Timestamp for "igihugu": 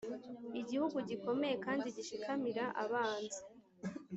0.59-0.97